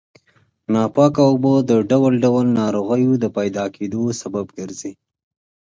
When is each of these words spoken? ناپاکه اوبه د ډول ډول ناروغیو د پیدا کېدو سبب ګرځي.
ناپاکه 0.73 1.21
اوبه 1.29 1.53
د 1.69 1.71
ډول 1.89 2.13
ډول 2.25 2.45
ناروغیو 2.61 3.13
د 3.19 3.25
پیدا 3.37 3.65
کېدو 3.75 4.03
سبب 4.21 4.45
ګرځي. 4.57 4.91